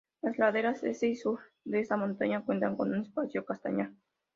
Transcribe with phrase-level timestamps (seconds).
[0.23, 3.91] Las laderas este y sur de esta montaña cuentan con un espeso castañar.